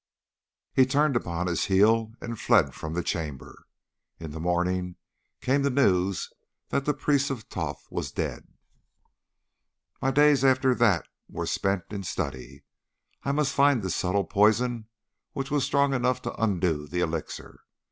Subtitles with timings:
[0.73, 3.67] He turned upon his heel and fled from the chamber.
[4.19, 4.95] In the morning
[5.41, 6.33] came the news
[6.69, 8.47] that the Priest of Thoth was dead.
[10.01, 12.63] "My days after that were spent in study.
[13.21, 14.87] I must find this subtle poison
[15.33, 17.59] which was strong enough to undo the elixir.